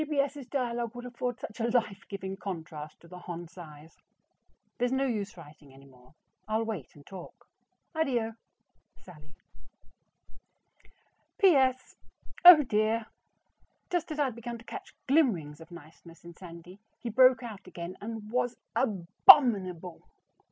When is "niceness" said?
15.69-16.23